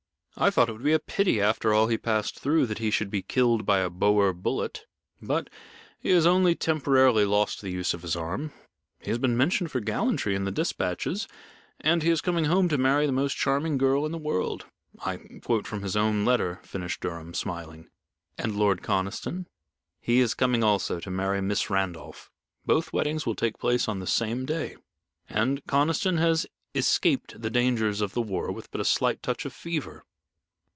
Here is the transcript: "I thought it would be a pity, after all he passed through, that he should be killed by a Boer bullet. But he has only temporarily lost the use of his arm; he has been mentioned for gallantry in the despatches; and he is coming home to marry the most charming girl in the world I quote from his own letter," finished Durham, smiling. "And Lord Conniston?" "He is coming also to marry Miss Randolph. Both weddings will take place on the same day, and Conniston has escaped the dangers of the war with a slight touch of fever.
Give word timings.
"I 0.37 0.49
thought 0.49 0.69
it 0.69 0.71
would 0.71 0.81
be 0.83 0.93
a 0.93 0.97
pity, 0.97 1.41
after 1.41 1.73
all 1.73 1.87
he 1.87 1.97
passed 1.97 2.39
through, 2.39 2.65
that 2.67 2.77
he 2.77 2.89
should 2.89 3.09
be 3.11 3.21
killed 3.21 3.65
by 3.65 3.79
a 3.79 3.89
Boer 3.89 4.31
bullet. 4.33 4.85
But 5.21 5.49
he 5.99 6.09
has 6.11 6.25
only 6.25 6.55
temporarily 6.55 7.25
lost 7.25 7.59
the 7.61 7.69
use 7.69 7.93
of 7.93 8.01
his 8.01 8.15
arm; 8.15 8.53
he 9.01 9.09
has 9.11 9.17
been 9.19 9.35
mentioned 9.35 9.71
for 9.71 9.81
gallantry 9.81 10.33
in 10.33 10.45
the 10.45 10.51
despatches; 10.51 11.27
and 11.81 12.01
he 12.01 12.09
is 12.09 12.21
coming 12.21 12.45
home 12.45 12.69
to 12.69 12.77
marry 12.77 13.05
the 13.05 13.11
most 13.11 13.35
charming 13.35 13.77
girl 13.77 14.05
in 14.05 14.13
the 14.13 14.17
world 14.17 14.65
I 15.01 15.17
quote 15.43 15.67
from 15.67 15.83
his 15.83 15.97
own 15.97 16.23
letter," 16.23 16.61
finished 16.63 17.01
Durham, 17.01 17.33
smiling. 17.33 17.89
"And 18.37 18.55
Lord 18.55 18.81
Conniston?" 18.81 19.47
"He 19.99 20.21
is 20.21 20.33
coming 20.33 20.63
also 20.63 21.01
to 21.01 21.11
marry 21.11 21.41
Miss 21.41 21.69
Randolph. 21.69 22.31
Both 22.65 22.93
weddings 22.93 23.25
will 23.25 23.35
take 23.35 23.59
place 23.59 23.89
on 23.89 23.99
the 23.99 24.07
same 24.07 24.45
day, 24.45 24.77
and 25.29 25.61
Conniston 25.65 26.17
has 26.19 26.47
escaped 26.73 27.41
the 27.41 27.49
dangers 27.51 27.99
of 27.99 28.13
the 28.13 28.21
war 28.23 28.49
with 28.53 28.73
a 28.73 28.85
slight 28.85 29.21
touch 29.21 29.43
of 29.45 29.51
fever. 29.53 30.05